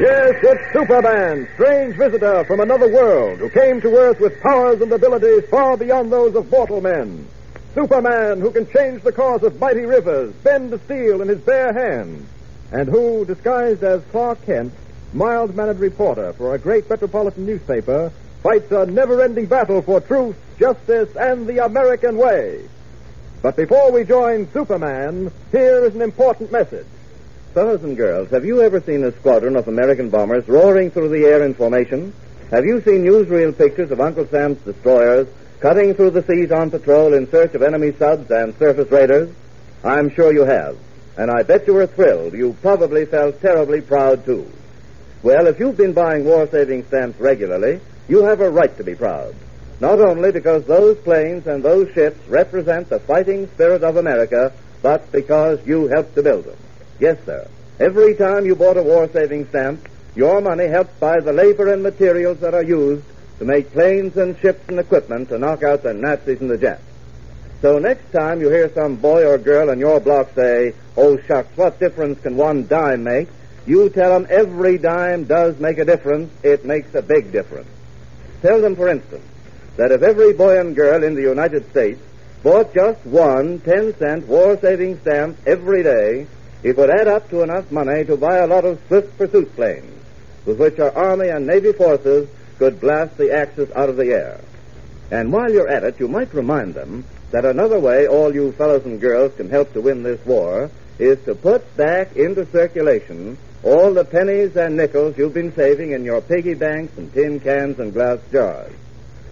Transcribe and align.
Yes, 0.00 0.34
it's 0.42 0.72
Superman, 0.72 1.46
strange 1.56 1.94
visitor 1.94 2.42
from 2.44 2.60
another 2.60 2.90
world 2.90 3.38
who 3.38 3.50
came 3.50 3.82
to 3.82 3.98
Earth 3.98 4.18
with 4.18 4.40
powers 4.40 4.80
and 4.80 4.90
abilities 4.90 5.44
far 5.50 5.76
beyond 5.76 6.10
those 6.10 6.34
of 6.34 6.50
mortal 6.50 6.80
men. 6.80 7.28
Superman 7.74 8.40
who 8.40 8.50
can 8.50 8.66
change 8.72 9.02
the 9.02 9.12
course 9.12 9.42
of 9.42 9.60
mighty 9.60 9.84
rivers, 9.84 10.32
bend 10.36 10.70
the 10.70 10.78
steel 10.78 11.20
in 11.20 11.28
his 11.28 11.40
bare 11.40 11.74
hands, 11.74 12.26
and 12.72 12.88
who, 12.88 13.26
disguised 13.26 13.84
as 13.84 14.00
Clark 14.10 14.46
Kent, 14.46 14.72
mild-mannered 15.12 15.80
reporter 15.80 16.32
for 16.32 16.54
a 16.54 16.58
great 16.58 16.88
metropolitan 16.88 17.44
newspaper, 17.44 18.10
fights 18.42 18.72
a 18.72 18.86
never-ending 18.86 19.44
battle 19.44 19.82
for 19.82 20.00
truth, 20.00 20.36
justice, 20.58 21.14
and 21.14 21.46
the 21.46 21.62
American 21.62 22.16
way. 22.16 22.66
But 23.42 23.54
before 23.54 23.92
we 23.92 24.04
join 24.04 24.50
Superman, 24.50 25.30
here 25.52 25.84
is 25.84 25.94
an 25.94 26.00
important 26.00 26.50
message. 26.50 26.86
Fellows 27.54 27.82
and 27.82 27.96
girls, 27.96 28.30
have 28.30 28.44
you 28.44 28.62
ever 28.62 28.80
seen 28.80 29.02
a 29.02 29.10
squadron 29.10 29.56
of 29.56 29.66
American 29.66 30.08
bombers 30.08 30.46
roaring 30.46 30.88
through 30.88 31.08
the 31.08 31.24
air 31.24 31.42
in 31.42 31.52
formation? 31.52 32.12
Have 32.52 32.64
you 32.64 32.80
seen 32.82 33.04
newsreel 33.04 33.58
pictures 33.58 33.90
of 33.90 34.00
Uncle 34.00 34.24
Sam's 34.28 34.58
destroyers 34.58 35.26
cutting 35.58 35.94
through 35.94 36.10
the 36.10 36.22
seas 36.22 36.52
on 36.52 36.70
patrol 36.70 37.12
in 37.12 37.28
search 37.28 37.52
of 37.54 37.62
enemy 37.62 37.90
subs 37.90 38.30
and 38.30 38.56
surface 38.56 38.88
raiders? 38.92 39.34
I'm 39.82 40.10
sure 40.10 40.32
you 40.32 40.44
have. 40.44 40.78
And 41.16 41.28
I 41.28 41.42
bet 41.42 41.66
you 41.66 41.74
were 41.74 41.88
thrilled. 41.88 42.34
You 42.34 42.56
probably 42.62 43.04
felt 43.04 43.40
terribly 43.40 43.80
proud, 43.80 44.24
too. 44.24 44.48
Well, 45.24 45.48
if 45.48 45.58
you've 45.58 45.76
been 45.76 45.92
buying 45.92 46.24
war 46.24 46.46
saving 46.46 46.84
stamps 46.84 47.18
regularly, 47.18 47.80
you 48.08 48.22
have 48.22 48.40
a 48.40 48.48
right 48.48 48.74
to 48.76 48.84
be 48.84 48.94
proud. 48.94 49.34
Not 49.80 50.00
only 50.00 50.30
because 50.30 50.66
those 50.66 50.98
planes 50.98 51.48
and 51.48 51.64
those 51.64 51.92
ships 51.94 52.28
represent 52.28 52.90
the 52.90 53.00
fighting 53.00 53.48
spirit 53.48 53.82
of 53.82 53.96
America, 53.96 54.52
but 54.82 55.10
because 55.10 55.58
you 55.66 55.88
helped 55.88 56.14
to 56.14 56.22
build 56.22 56.44
them. 56.44 56.56
Yes, 57.00 57.16
sir. 57.24 57.48
Every 57.80 58.14
time 58.14 58.44
you 58.44 58.54
bought 58.54 58.76
a 58.76 58.82
war 58.82 59.08
saving 59.10 59.48
stamp, 59.48 59.88
your 60.14 60.42
money 60.42 60.66
helped 60.66 61.00
buy 61.00 61.18
the 61.20 61.32
labor 61.32 61.72
and 61.72 61.82
materials 61.82 62.40
that 62.40 62.52
are 62.52 62.62
used 62.62 63.04
to 63.38 63.46
make 63.46 63.72
planes 63.72 64.18
and 64.18 64.38
ships 64.38 64.68
and 64.68 64.78
equipment 64.78 65.30
to 65.30 65.38
knock 65.38 65.62
out 65.62 65.82
the 65.82 65.94
Nazis 65.94 66.42
and 66.42 66.50
the 66.50 66.58
Japs. 66.58 66.82
So 67.62 67.78
next 67.78 68.12
time 68.12 68.40
you 68.40 68.50
hear 68.50 68.70
some 68.74 68.96
boy 68.96 69.24
or 69.24 69.38
girl 69.38 69.70
in 69.70 69.78
your 69.78 69.98
block 69.98 70.34
say, 70.34 70.74
Oh, 70.94 71.18
shucks, 71.26 71.56
what 71.56 71.80
difference 71.80 72.20
can 72.20 72.36
one 72.36 72.66
dime 72.66 73.04
make? 73.04 73.28
You 73.66 73.88
tell 73.88 74.12
them 74.12 74.26
every 74.28 74.76
dime 74.76 75.24
does 75.24 75.58
make 75.58 75.78
a 75.78 75.84
difference. 75.86 76.30
It 76.42 76.66
makes 76.66 76.94
a 76.94 77.02
big 77.02 77.32
difference. 77.32 77.68
Tell 78.42 78.60
them, 78.60 78.76
for 78.76 78.88
instance, 78.88 79.24
that 79.76 79.92
if 79.92 80.02
every 80.02 80.34
boy 80.34 80.58
and 80.60 80.76
girl 80.76 81.02
in 81.02 81.14
the 81.14 81.22
United 81.22 81.70
States 81.70 82.00
bought 82.42 82.74
just 82.74 83.04
one 83.06 83.60
10 83.60 83.96
cent 83.96 84.26
war 84.26 84.58
saving 84.60 84.98
stamp 85.00 85.38
every 85.46 85.82
day, 85.82 86.26
it 86.62 86.76
would 86.76 86.90
add 86.90 87.08
up 87.08 87.28
to 87.30 87.42
enough 87.42 87.70
money 87.70 88.04
to 88.04 88.16
buy 88.16 88.38
a 88.38 88.46
lot 88.46 88.64
of 88.64 88.80
swift 88.86 89.16
pursuit 89.16 89.54
planes 89.54 90.04
with 90.44 90.58
which 90.58 90.78
our 90.78 90.92
Army 90.92 91.28
and 91.28 91.46
Navy 91.46 91.72
forces 91.72 92.28
could 92.58 92.80
blast 92.80 93.16
the 93.16 93.32
Axis 93.32 93.70
out 93.74 93.88
of 93.88 93.96
the 93.96 94.12
air. 94.12 94.40
And 95.10 95.32
while 95.32 95.50
you're 95.50 95.68
at 95.68 95.84
it, 95.84 95.98
you 95.98 96.08
might 96.08 96.32
remind 96.34 96.74
them 96.74 97.04
that 97.30 97.44
another 97.44 97.78
way 97.78 98.06
all 98.06 98.34
you 98.34 98.52
fellows 98.52 98.84
and 98.84 99.00
girls 99.00 99.34
can 99.36 99.50
help 99.50 99.72
to 99.72 99.80
win 99.80 100.02
this 100.02 100.24
war 100.26 100.70
is 100.98 101.22
to 101.24 101.34
put 101.34 101.76
back 101.76 102.16
into 102.16 102.44
circulation 102.50 103.38
all 103.62 103.92
the 103.92 104.04
pennies 104.04 104.56
and 104.56 104.76
nickels 104.76 105.16
you've 105.18 105.34
been 105.34 105.54
saving 105.54 105.92
in 105.92 106.04
your 106.04 106.20
piggy 106.20 106.54
banks 106.54 106.96
and 106.96 107.12
tin 107.12 107.40
cans 107.40 107.78
and 107.78 107.92
glass 107.92 108.18
jars. 108.32 108.72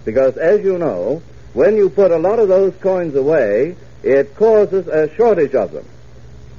Because 0.05 0.37
as 0.37 0.63
you 0.63 0.77
know, 0.77 1.21
when 1.53 1.75
you 1.75 1.89
put 1.89 2.11
a 2.11 2.17
lot 2.17 2.39
of 2.39 2.47
those 2.47 2.75
coins 2.75 3.15
away, 3.15 3.75
it 4.03 4.35
causes 4.35 4.87
a 4.87 5.13
shortage 5.15 5.55
of 5.55 5.71
them. 5.71 5.85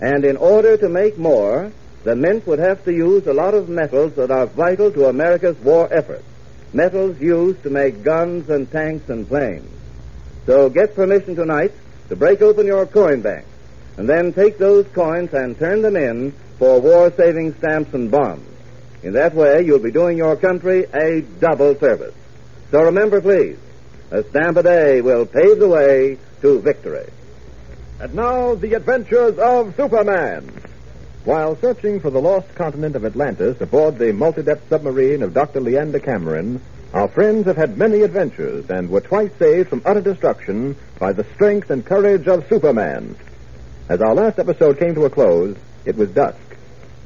And 0.01 0.25
in 0.25 0.37
order 0.37 0.77
to 0.77 0.89
make 0.89 1.19
more, 1.19 1.73
the 2.05 2.17
Mint 2.17 2.47
would 2.47 2.59
have 2.59 2.85
to 2.85 2.93
use 2.93 3.27
a 3.27 3.35
lot 3.35 3.55
of 3.55 3.69
metals 3.69 4.15
that 4.15 4.31
are 4.31 4.47
vital 4.47 4.91
to 4.93 5.09
America's 5.09 5.59
war 5.59 5.89
effort. 5.93 6.25
Metals 6.73 7.21
used 7.21 7.63
to 7.65 7.71
make 7.71 8.03
guns 8.03 8.49
and 8.49 8.71
tanks 8.71 9.09
and 9.11 9.29
planes. 9.29 9.69
So 10.47 10.71
get 10.71 10.95
permission 10.95 11.37
tonight 11.37 11.73
to 12.09 12.17
break 12.17 12.41
open 12.41 12.67
your 12.67 12.87
coin 12.87 13.21
bank 13.21 13.45
and 13.97 14.09
then 14.09 14.33
take 14.33 14.57
those 14.57 14.87
coins 14.89 15.35
and 15.35 15.59
turn 15.59 15.83
them 15.83 15.97
in 15.97 16.33
for 16.59 16.81
war 16.81 17.13
saving 17.15 17.55
stamps 17.57 17.93
and 17.93 18.11
bonds. 18.11 18.47
In 19.03 19.13
that 19.15 19.35
way, 19.35 19.63
you'll 19.63 19.79
be 19.79 19.91
doing 19.91 20.17
your 20.17 20.37
country 20.37 20.85
a 20.95 21.21
double 21.21 21.75
service. 21.79 22.15
So 22.71 22.83
remember, 22.83 23.21
please, 23.21 23.59
a 24.11 24.23
stamp 24.25 24.57
a 24.57 24.63
day 24.63 25.01
will 25.01 25.27
pave 25.27 25.59
the 25.59 25.69
way 25.69 26.19
to 26.43 26.61
victory. 26.61 27.11
And 28.01 28.15
now, 28.15 28.55
the 28.55 28.73
adventures 28.73 29.39
of 29.39 29.77
Superman. 29.77 30.51
While 31.27 31.55
searching 31.57 32.01
for 32.01 32.09
the 32.09 32.19
lost 32.19 32.55
continent 32.55 32.97
of 32.97 33.05
Atlantis 33.05 33.61
aboard 33.61 33.99
the 33.99 34.15
multi-depth 34.15 34.71
submarine 34.71 35.23
of 35.23 35.35
Dr. 35.35 35.61
Leander 35.61 35.99
Cameron, 35.99 36.63
our 36.95 37.09
friends 37.09 37.45
have 37.45 37.59
had 37.59 37.77
many 37.77 38.01
adventures 38.01 38.71
and 38.71 38.89
were 38.89 39.03
twice 39.03 39.33
saved 39.39 39.69
from 39.69 39.83
utter 39.85 40.01
destruction 40.01 40.77
by 40.99 41.13
the 41.13 41.27
strength 41.35 41.69
and 41.69 41.85
courage 41.85 42.27
of 42.27 42.49
Superman. 42.49 43.17
As 43.91 44.01
our 44.01 44.15
last 44.15 44.39
episode 44.39 44.79
came 44.79 44.95
to 44.95 45.05
a 45.05 45.11
close, 45.11 45.59
it 45.85 45.97
was 45.97 46.09
dusk. 46.09 46.39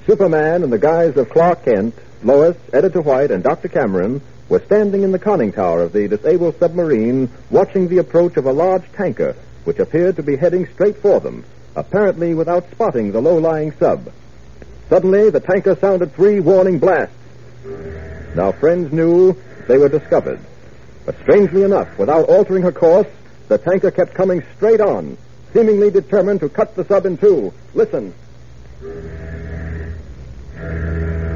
Superman, 0.07 0.63
in 0.63 0.71
the 0.71 0.79
guise 0.79 1.17
of 1.17 1.29
Clark 1.29 1.65
Kent, 1.65 1.97
Lois, 2.23 2.57
Editor 2.73 3.01
White, 3.01 3.33
and 3.33 3.43
Dr. 3.43 3.67
Cameron, 3.67 4.21
were 4.49 4.63
standing 4.67 5.03
in 5.03 5.11
the 5.11 5.19
conning 5.19 5.51
tower 5.51 5.83
of 5.83 5.93
the 5.93 6.07
disabled 6.07 6.57
submarine, 6.61 7.31
watching 7.51 7.89
the 7.89 7.99
approach 7.99 8.37
of 8.37 8.47
a 8.47 8.53
large 8.53 8.85
tanker, 8.93 9.35
which 9.65 9.79
appeared 9.79 10.17
to 10.17 10.23
be 10.23 10.37
heading 10.37 10.67
straight 10.75 10.97
for 10.99 11.21
them, 11.21 11.45
apparently 11.77 12.35
without 12.35 12.71
spotting 12.71 13.13
the 13.13 13.21
low-lying 13.21 13.73
sub. 13.79 14.13
Suddenly, 14.89 15.31
the 15.31 15.41
tanker 15.41 15.75
sounded 15.77 16.15
three 16.15 16.41
warning 16.41 16.79
blasts. 16.79 17.15
Now, 18.35 18.53
friends 18.53 18.93
knew 18.93 19.37
they 19.67 19.79
were 19.79 19.89
discovered. 19.89 20.41
But 21.07 21.19
strangely 21.23 21.63
enough, 21.63 21.99
without 21.99 22.29
altering 22.29 22.63
her 22.63 22.73
course, 22.73 23.07
the 23.49 23.59
tanker 23.59 23.91
kept 23.91 24.15
coming 24.15 24.43
straight 24.57 24.81
on, 24.81 25.17
seemingly 25.53 25.91
determined 25.91 26.41
to 26.41 26.49
cut 26.49 26.75
the 26.75 26.85
sub 26.85 27.07
in 27.07 27.17
two. 27.17 27.53
Listen. 27.75 28.15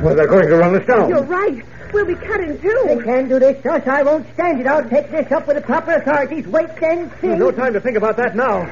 Well, 0.03 0.15
they're 0.15 0.27
going 0.27 0.49
to 0.49 0.57
run 0.57 0.77
us 0.77 0.87
down. 0.87 1.09
You're 1.09 1.23
right. 1.23 1.65
We'll 1.93 2.07
be 2.07 2.15
cut 2.15 2.41
in 2.41 2.61
two. 2.61 2.83
They 2.87 3.03
can't 3.03 3.29
do 3.29 3.39
this, 3.39 3.63
Josh. 3.63 3.87
I 3.87 4.03
won't 4.03 4.27
stand 4.35 4.61
it. 4.61 4.67
I'll 4.67 4.89
take 4.89 5.11
this 5.11 5.31
up 5.33 5.47
with 5.47 5.57
the 5.57 5.63
proper 5.63 5.95
authorities. 5.95 6.47
Wait 6.47 6.69
and 6.83 7.11
see. 7.21 7.29
There's 7.29 7.39
no 7.39 7.51
time 7.51 7.73
to 7.73 7.81
think 7.81 7.97
about 7.97 8.17
that 8.19 8.37
now. 8.37 8.71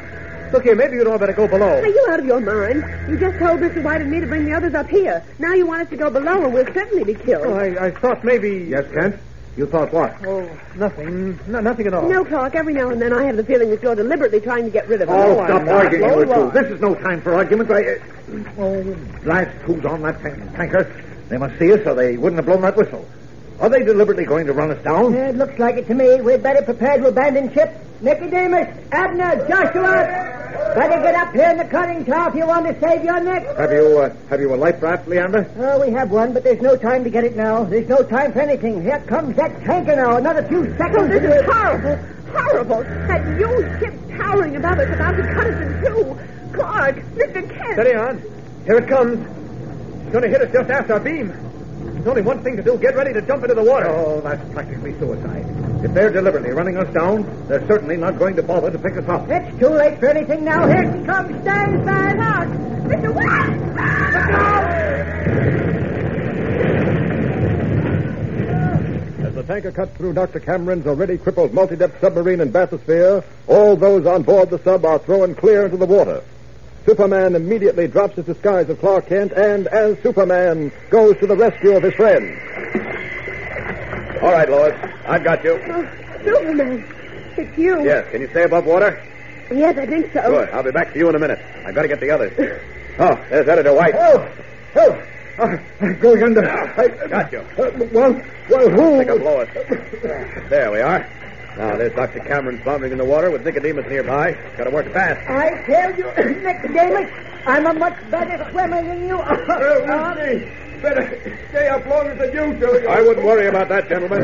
Look 0.53 0.63
here, 0.63 0.77
maybe 0.77 0.97
you'd 0.97 1.09
all 1.09 1.19
better 1.19 1.33
go 1.33 1.49
below. 1.49 1.67
Are 1.67 1.87
you 1.87 2.07
out 2.11 2.21
of 2.21 2.27
your 2.27 2.41
mind? 2.41 3.11
You 3.11 3.19
just 3.19 3.39
told 3.39 3.61
Mr. 3.61 3.83
White 3.83 4.01
and 4.01 4.11
me 4.11 4.21
to 4.21 4.27
bring 4.27 4.45
the 4.45 4.53
others 4.53 4.75
up 4.75 4.89
here. 4.89 5.25
Now 5.41 5.55
you 5.55 5.67
want 5.67 5.83
us 5.83 5.91
to 5.91 5.97
go 5.97 6.09
below, 6.09 6.45
and 6.45 6.55
we'll 6.55 6.73
certainly 6.73 7.03
be 7.05 7.15
killed. 7.15 7.47
Oh, 7.47 7.55
I, 7.55 7.87
I 7.87 7.91
thought 7.91 8.23
maybe. 8.23 8.67
Yes, 8.71 8.85
Kent? 8.93 9.17
You 9.57 9.67
thought 9.67 9.93
what? 9.93 10.15
Oh, 10.27 10.49
nothing. 10.77 11.39
No, 11.49 11.61
nothing 11.61 11.87
at 11.87 11.95
all. 11.95 12.09
No, 12.09 12.25
Clark. 12.25 12.55
Every 12.55 12.75
now 12.75 12.91
and 12.91 13.01
then 13.01 13.13
I 13.13 13.25
have 13.25 13.37
the 13.37 13.45
feeling 13.45 13.71
that 13.71 13.83
you're 13.83 13.95
deliberately 13.95 14.39
trying 14.41 14.65
to 14.65 14.71
get 14.71 14.87
rid 14.87 15.01
of 15.01 15.09
us. 15.09 15.15
Oh, 15.17 15.41
I'm 15.41 15.47
stop 15.49 15.63
not. 15.65 15.75
arguing, 15.87 16.09
No, 16.09 16.19
you 16.21 16.51
two. 16.51 16.51
This 16.63 16.71
is 16.73 16.81
no 16.81 16.95
time 16.95 17.23
for 17.23 17.35
arguments. 17.35 17.73
I, 17.73 17.83
uh, 17.83 18.45
oh, 18.59 18.97
blast 19.25 19.51
who's 19.63 19.85
on 19.87 20.03
that 20.03 20.21
tanker. 20.21 20.85
They 21.29 21.39
must 21.39 21.59
see 21.59 21.73
us, 21.73 21.81
or 21.87 21.95
they 21.95 22.17
wouldn't 22.17 22.37
have 22.39 22.47
blown 22.47 22.61
that 22.63 22.77
whistle. 22.77 23.05
Are 23.61 23.69
they 23.71 23.83
deliberately 23.83 24.25
going 24.27 24.47
to 24.47 24.53
run 24.53 24.71
us 24.71 24.83
down? 24.85 25.15
It 25.15 25.37
looks 25.37 25.59
like 25.59 25.77
it 25.77 25.87
to 25.89 25.95
me. 25.95 26.21
We'd 26.21 26.43
better 26.43 26.63
prepare 26.63 26.99
to 26.99 27.07
abandon 27.09 27.53
ship. 27.55 27.73
Nicodemus, 28.03 28.69
Abner, 28.93 29.49
Joshua, 29.49 30.73
better 30.75 31.03
get 31.03 31.15
up 31.15 31.33
here 31.33 31.49
in 31.49 31.57
the 31.57 31.65
conning 31.65 32.05
tower 32.05 32.29
if 32.29 32.35
you 32.35 32.47
want 32.47 32.67
to 32.67 32.79
save 32.79 33.03
your 33.03 33.19
neck. 33.21 33.47
Have 33.57 33.73
you, 33.73 33.99
uh, 33.99 34.15
have 34.29 34.41
you 34.41 34.55
a 34.55 34.57
life 34.57 34.83
raft, 34.83 35.09
Leander? 35.09 35.51
Oh, 35.59 35.81
we 35.81 35.91
have 35.93 36.11
one, 36.11 36.35
but 36.35 36.45
there's 36.45 36.61
no 36.61 36.77
time 36.77 37.03
to 37.05 37.11
get 37.11 37.25
it 37.25 37.35
now. 37.35 37.65
There's 37.65 37.89
no 37.89 38.03
time 38.03 38.35
for 38.35 38.41
anything. 38.41 38.83
Here 38.83 39.01
comes 39.07 39.35
that 39.37 39.65
tanker 39.65 39.97
now. 39.97 40.17
Another 40.19 40.43
few 40.47 40.61
Oh, 40.61 40.77
seconds. 40.77 41.09
this 41.09 41.23
is 41.23 41.45
horrible. 41.51 41.99
Horrible. 42.31 42.83
That 43.09 43.25
huge 43.39 43.81
ship 43.81 43.95
towering 44.19 44.57
above 44.57 44.79
us 44.79 44.95
about 44.95 45.13
to 45.17 45.23
cut 45.33 45.47
us 45.47 45.63
in 45.63 45.81
two. 45.83 46.19
Clark, 46.53 46.97
Mr. 47.15 47.49
Kent. 47.51 47.73
Steady 47.73 47.95
on. 47.95 48.23
Here 48.67 48.77
it 48.77 48.89
comes. 48.89 49.27
It's 50.17 50.25
going 50.25 50.33
to 50.33 50.39
hit 50.39 50.49
us 50.49 50.55
just 50.55 50.71
after 50.71 50.95
our 50.95 51.01
beam. 51.01 51.29
There's 51.93 52.07
only 52.07 52.23
one 52.23 52.43
thing 52.43 52.57
to 52.57 52.63
do. 52.63 52.79
Get 52.79 52.97
ready 52.97 53.13
to 53.13 53.21
jump 53.21 53.43
into 53.43 53.55
the 53.55 53.63
water. 53.63 53.91
Oh, 53.91 54.23
that's 54.23 54.43
practically 54.55 54.99
suicide. 54.99 55.45
If 55.85 55.93
they're 55.93 56.11
deliberately 56.11 56.53
running 56.53 56.79
us 56.79 56.91
down, 56.95 57.27
they're 57.49 57.67
certainly 57.67 57.99
not 57.99 58.19
going 58.19 58.35
to 58.37 58.43
bother 58.43 58.71
to 58.71 58.79
pick 58.79 58.97
us 58.97 59.07
up. 59.11 59.29
It's 59.29 59.59
too 59.59 59.69
late 59.69 60.01
for 60.01 60.07
anything 60.09 60.43
now. 60.43 60.67
Here 60.67 60.85
she 60.85 61.05
comes. 61.05 61.43
Stand 61.43 61.85
by 61.85 62.15
Clark, 62.15 62.49
Mr. 62.49 63.15
White. 63.15 63.61
As 69.27 69.35
the 69.35 69.43
tanker 69.43 69.71
cuts 69.71 69.95
through 69.99 70.15
Dr. 70.15 70.41
Cameron's 70.41 70.87
already 70.87 71.19
crippled 71.19 71.53
multi-depth 71.53 72.01
submarine 72.01 72.41
and 72.41 72.51
bathysphere, 72.55 73.23
all 73.49 73.77
those 73.77 74.07
on 74.07 74.23
board 74.23 74.49
the 74.49 74.63
sub 74.63 74.87
are 74.87 74.99
thrown 74.99 75.35
clear 75.35 75.67
into 75.67 75.77
the 75.77 75.85
water. 75.85 76.23
Superman 76.87 77.35
immediately 77.35 77.89
drops 77.89 78.15
his 78.15 78.27
disguise 78.27 78.69
of 78.71 78.79
Clark 78.79 79.09
Kent 79.09 79.33
and, 79.33 79.67
as 79.67 80.01
Superman, 80.05 80.71
goes 80.89 81.19
to 81.19 81.27
the 81.27 81.37
rescue 81.37 81.77
of 81.77 81.83
his 81.83 81.95
friends. 81.95 82.39
All 84.23 84.31
right, 84.31 84.49
Lois. 84.49 84.75
I've 85.05 85.25
got 85.25 85.43
you. 85.43 85.61
Oh, 85.67 85.89
Superman. 86.25 86.87
It's 87.37 87.59
you. 87.59 87.85
Yes. 87.85 88.09
Can 88.13 88.21
you 88.21 88.29
stay 88.29 88.45
above 88.45 88.67
water? 88.67 89.03
Yes, 89.51 89.77
I 89.77 89.87
think 89.87 90.13
so. 90.13 90.23
Good. 90.23 90.49
I'll 90.51 90.63
be 90.63 90.71
back 90.71 90.93
to 90.93 90.99
you 90.99 91.09
in 91.09 91.17
a 91.17 91.19
minute. 91.19 91.41
I've 91.65 91.75
got 91.75 91.83
to 91.83 91.89
get 91.89 92.01
the 92.01 92.11
others. 92.11 92.33
Oh, 92.99 93.15
there's 93.31 93.49
Editor 93.49 93.75
White. 93.75 93.95
Oh! 93.97 94.33
Oh! 94.77 95.03
I'm 95.39 95.99
going 95.99 96.23
under. 96.23 96.49
I, 96.49 96.89
Got 97.09 97.33
you. 97.33 97.41
Uh, 97.41 97.71
well, 97.93 98.23
well, 98.49 98.71
who? 98.71 98.99
Pick 99.01 99.11
up 99.11 99.21
Lois. 99.21 99.49
There 100.49 100.71
we 100.73 100.81
are. 100.81 101.07
Now, 101.57 101.77
there's 101.77 101.95
Dr. 101.95 102.21
Cameron 102.21 102.61
floundering 102.63 102.93
in 102.93 102.99
the 102.99 103.05
water 103.05 103.31
with 103.31 103.45
Nicodemus 103.45 103.87
nearby. 103.89 104.33
Got 104.59 104.65
to 104.65 104.71
work 104.71 104.93
fast. 104.93 105.27
I 105.29 105.65
tell 105.65 105.97
you, 105.97 106.05
Nicodemus, 106.43 107.11
I'm 107.47 107.67
a 107.67 107.73
much 107.73 108.11
better 108.11 108.51
swimmer 108.51 108.83
than 108.83 109.07
you 109.09 109.17
are. 109.19 109.41
Oh, 109.41 110.83
better 110.83 111.39
stay 111.49 111.69
up 111.69 111.87
longer 111.87 112.15
than 112.15 112.33
you 112.33 112.61
do. 112.61 112.87
I 112.89 113.01
wouldn't 113.01 113.25
worry 113.25 113.47
about 113.47 113.69
that, 113.71 113.89
gentlemen. 113.89 114.23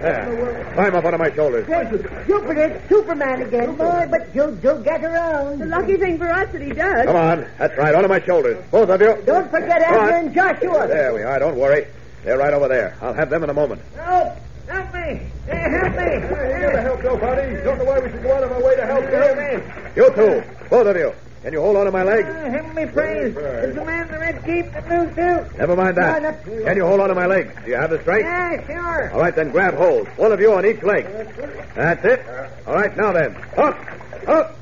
There. 0.00 0.70
Climb 0.74 0.94
up 0.94 1.04
onto 1.04 1.18
my 1.18 1.30
shoulders. 1.34 1.66
Jupiter, 2.26 2.82
Superman 2.88 3.42
again, 3.42 3.74
boy, 3.74 4.06
but 4.08 4.32
you'll, 4.34 4.56
you'll 4.60 4.80
get 4.80 5.02
The 5.02 5.66
lucky 5.68 5.96
thing 5.96 6.18
for 6.18 6.30
us 6.30 6.50
that 6.52 6.62
he 6.62 6.70
does. 6.70 7.04
Come 7.06 7.16
on. 7.16 7.46
That's 7.58 7.76
right. 7.76 7.94
Onto 7.94 8.08
my 8.08 8.20
shoulders. 8.20 8.64
Both 8.70 8.88
of 8.88 9.00
you. 9.00 9.20
Don't 9.26 9.50
forget 9.50 9.82
Come 9.84 9.94
on. 9.94 10.08
Abner 10.08 10.16
and 10.18 10.34
Joshua. 10.34 10.86
There 10.86 11.14
we 11.14 11.22
are. 11.22 11.38
Don't 11.40 11.56
worry. 11.56 11.86
They're 12.22 12.38
right 12.38 12.54
over 12.54 12.68
there. 12.68 12.96
I'll 13.02 13.12
have 13.14 13.28
them 13.28 13.42
in 13.42 13.50
a 13.50 13.54
moment. 13.54 13.82
Help! 13.96 14.38
Help 15.08 15.20
me! 15.20 15.30
Hey, 15.46 15.70
help 15.70 15.96
me! 15.96 16.12
You 16.14 16.58
never 16.58 16.80
help 16.82 17.02
nobody. 17.04 17.54
Don't 17.64 17.78
know 17.78 17.84
why 17.84 17.98
we 17.98 18.10
should 18.10 18.22
go 18.22 18.34
out 18.36 18.44
of 18.44 18.52
our 18.52 18.62
way 18.62 18.76
to 18.76 18.86
help 18.86 19.04
them. 19.10 19.92
You 19.96 20.10
two. 20.14 20.44
Both 20.68 20.86
of 20.86 20.96
you. 20.96 21.12
Can 21.42 21.52
you 21.52 21.60
hold 21.60 21.76
on 21.76 21.86
to 21.86 21.92
my 21.92 22.02
leg? 22.02 22.24
Uh, 22.26 22.50
Heavenly 22.50 22.86
praise! 22.86 23.34
Is 23.36 23.74
the 23.76 23.84
man 23.84 24.06
in 24.06 24.12
the 24.12 24.18
red 24.18 24.44
cape 24.44 24.72
that 24.72 24.88
moves 24.88 25.14
too? 25.14 25.56
Never 25.58 25.76
mind 25.76 25.96
No, 25.96 26.02
that. 26.02 26.22
not- 26.22 26.44
Can 26.44 26.76
you 26.76 26.84
hold 26.84 27.00
on 27.00 27.08
to 27.08 27.14
my 27.14 27.26
leg? 27.26 27.54
Do 27.64 27.70
you 27.70 27.76
have 27.76 27.90
the 27.90 28.00
strength? 28.02 28.24
Yeah, 28.26 28.66
sure. 28.66 29.12
All 29.12 29.20
right, 29.20 29.34
then 29.34 29.50
grab 29.50 29.74
hold. 29.74 30.08
One 30.18 30.32
of 30.32 30.40
you 30.40 30.52
on 30.52 30.66
each 30.66 30.82
leg. 30.82 31.06
That's 31.76 32.04
it. 32.04 32.26
All 32.66 32.74
right, 32.74 32.94
now 32.96 33.12
then. 33.12 33.36
Up! 33.56 33.78
Up! 34.26 34.58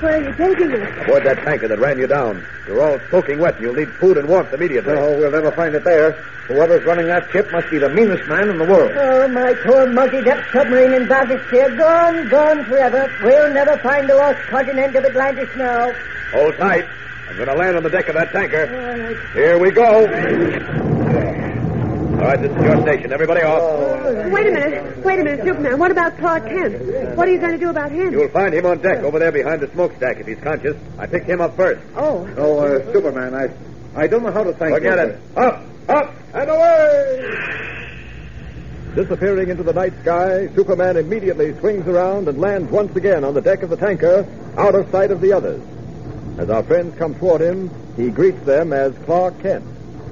Where 0.00 0.14
are 0.14 0.22
you 0.22 0.32
taking 0.34 0.72
us? 0.72 1.04
Aboard 1.04 1.24
that 1.24 1.38
tanker 1.38 1.68
that 1.68 1.78
ran 1.78 1.98
you 1.98 2.06
down. 2.06 2.44
You're 2.66 2.82
all 2.82 2.98
soaking 3.10 3.38
wet 3.38 3.54
and 3.54 3.62
you'll 3.62 3.74
need 3.74 3.92
food 3.94 4.18
and 4.18 4.28
warmth 4.28 4.52
immediately. 4.52 4.92
No, 4.94 5.16
we'll 5.16 5.30
never 5.30 5.50
find 5.52 5.74
it 5.74 5.84
there. 5.84 6.12
Whoever's 6.48 6.84
running 6.84 7.06
that 7.06 7.30
ship 7.32 7.50
must 7.50 7.70
be 7.70 7.78
the 7.78 7.88
meanest 7.88 8.28
man 8.28 8.50
in 8.50 8.58
the 8.58 8.66
world. 8.66 8.92
Oh, 8.94 9.26
my 9.28 9.52
poor 9.64 9.90
multi-depth 9.92 10.52
submarine 10.52 10.92
in 10.92 11.08
bathysphere, 11.08 11.76
gone, 11.76 12.28
gone 12.28 12.64
forever. 12.66 13.10
We'll 13.22 13.52
never 13.52 13.76
find 13.78 14.08
the 14.08 14.14
lost 14.14 14.38
continent 14.48 14.94
of 14.94 15.04
Atlantis 15.04 15.48
now. 15.56 15.92
Hold 16.32 16.56
tight. 16.56 16.86
I'm 17.28 17.36
going 17.36 17.48
to 17.48 17.54
land 17.54 17.76
on 17.76 17.82
the 17.82 17.90
deck 17.90 18.08
of 18.08 18.14
that 18.14 18.30
tanker. 18.32 18.66
Here 19.32 19.58
we 19.58 19.72
go. 19.72 20.85
All 22.26 22.32
right, 22.32 22.42
this 22.42 22.50
is 22.50 22.60
your 22.64 22.82
station. 22.82 23.12
Everybody 23.12 23.42
off. 23.42 23.62
Wait 24.32 24.48
a 24.48 24.50
minute. 24.50 25.04
Wait 25.04 25.20
a 25.20 25.22
minute, 25.22 25.44
Superman. 25.44 25.78
What 25.78 25.92
about 25.92 26.18
Clark 26.18 26.46
Kent? 26.46 27.16
What 27.16 27.28
are 27.28 27.30
you 27.30 27.38
going 27.38 27.52
to 27.52 27.58
do 27.58 27.70
about 27.70 27.92
him? 27.92 28.12
You'll 28.12 28.30
find 28.30 28.52
him 28.52 28.66
on 28.66 28.78
deck 28.78 29.04
over 29.04 29.20
there 29.20 29.30
behind 29.30 29.60
the 29.60 29.70
smokestack 29.70 30.18
if 30.18 30.26
he's 30.26 30.40
conscious. 30.40 30.76
I 30.98 31.06
picked 31.06 31.28
him 31.28 31.40
up 31.40 31.54
first. 31.54 31.86
Oh. 31.94 32.28
Oh, 32.36 32.58
uh, 32.58 32.92
Superman, 32.92 33.32
I, 33.32 33.48
I 33.94 34.08
don't 34.08 34.24
know 34.24 34.32
how 34.32 34.42
to 34.42 34.52
thank 34.54 34.70
you. 34.70 34.90
Forget 34.90 34.98
it. 34.98 35.20
Up! 35.36 35.62
Up! 35.88 36.14
And 36.34 36.50
away! 36.50 37.32
Disappearing 38.96 39.48
into 39.48 39.62
the 39.62 39.72
night 39.72 39.92
sky, 40.02 40.48
Superman 40.56 40.96
immediately 40.96 41.56
swings 41.60 41.86
around 41.86 42.26
and 42.26 42.40
lands 42.40 42.72
once 42.72 42.96
again 42.96 43.22
on 43.22 43.34
the 43.34 43.40
deck 43.40 43.62
of 43.62 43.70
the 43.70 43.76
tanker, 43.76 44.26
out 44.56 44.74
of 44.74 44.90
sight 44.90 45.12
of 45.12 45.20
the 45.20 45.32
others. 45.32 45.62
As 46.38 46.50
our 46.50 46.64
friends 46.64 46.98
come 46.98 47.14
toward 47.14 47.40
him, 47.40 47.70
he 47.94 48.10
greets 48.10 48.44
them 48.44 48.72
as 48.72 48.92
Clark 49.04 49.40
Kent. 49.42 49.64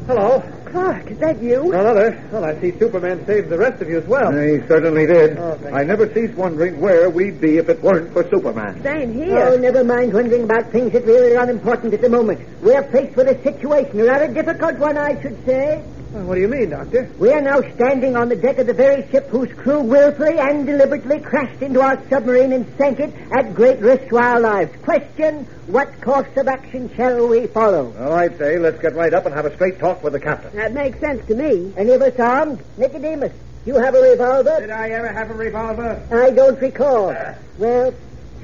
Hello. 0.06 0.44
Clark, 0.74 1.08
is 1.08 1.18
that 1.18 1.40
you? 1.40 1.70
None 1.70 1.86
other. 1.86 2.20
Well, 2.32 2.44
I 2.44 2.60
see 2.60 2.76
Superman 2.76 3.24
saved 3.26 3.48
the 3.48 3.56
rest 3.56 3.80
of 3.80 3.88
you 3.88 3.98
as 3.98 4.06
well. 4.06 4.32
He 4.32 4.58
certainly 4.66 5.06
did. 5.06 5.38
Oh, 5.38 5.56
I 5.72 5.84
never 5.84 6.12
ceased 6.12 6.34
wondering 6.34 6.80
where 6.80 7.08
we'd 7.08 7.40
be 7.40 7.58
if 7.58 7.68
it 7.68 7.80
weren't 7.80 8.12
for 8.12 8.28
Superman. 8.28 8.82
Same 8.82 9.14
here. 9.14 9.38
Oh, 9.38 9.56
never 9.56 9.84
mind 9.84 10.12
wondering 10.12 10.42
about 10.42 10.72
things 10.72 10.90
that 10.90 11.04
really 11.04 11.36
are 11.36 11.44
unimportant 11.44 11.94
at 11.94 12.00
the 12.00 12.08
moment. 12.08 12.40
We're 12.60 12.82
faced 12.90 13.14
with 13.14 13.28
a 13.28 13.40
situation, 13.44 14.00
a 14.00 14.04
rather 14.04 14.26
difficult 14.26 14.78
one, 14.78 14.98
I 14.98 15.22
should 15.22 15.44
say. 15.46 15.80
What 16.22 16.36
do 16.36 16.40
you 16.40 16.48
mean, 16.48 16.70
Doctor? 16.70 17.10
We 17.18 17.32
are 17.32 17.40
now 17.40 17.60
standing 17.74 18.16
on 18.16 18.28
the 18.28 18.36
deck 18.36 18.58
of 18.58 18.68
the 18.68 18.72
very 18.72 19.08
ship 19.10 19.26
whose 19.28 19.52
crew 19.52 19.80
willfully 19.80 20.38
and 20.38 20.64
deliberately 20.64 21.18
crashed 21.18 21.60
into 21.60 21.80
our 21.80 22.00
submarine 22.08 22.52
and 22.52 22.72
sank 22.78 23.00
it 23.00 23.12
at 23.32 23.54
great 23.54 23.80
risk 23.80 24.08
to 24.10 24.18
our 24.18 24.38
lives. 24.38 24.70
Question, 24.84 25.44
what 25.66 26.00
course 26.00 26.28
of 26.36 26.46
action 26.46 26.94
shall 26.94 27.26
we 27.26 27.48
follow? 27.48 27.86
Well, 27.86 28.12
I'd 28.12 28.38
say 28.38 28.58
let's 28.58 28.80
get 28.80 28.94
right 28.94 29.12
up 29.12 29.26
and 29.26 29.34
have 29.34 29.46
a 29.46 29.54
straight 29.54 29.80
talk 29.80 30.04
with 30.04 30.12
the 30.12 30.20
captain. 30.20 30.54
That 30.56 30.72
makes 30.72 31.00
sense 31.00 31.26
to 31.26 31.34
me. 31.34 31.72
Any 31.76 31.90
of 31.90 32.02
us 32.02 32.18
armed? 32.20 32.62
Nicodemus, 32.78 33.32
you 33.66 33.74
have 33.74 33.96
a 33.96 34.00
revolver? 34.00 34.60
Did 34.60 34.70
I 34.70 34.90
ever 34.90 35.12
have 35.12 35.30
a 35.30 35.34
revolver? 35.34 36.00
I 36.12 36.30
don't 36.30 36.60
recall. 36.60 37.12
Well, 37.58 37.92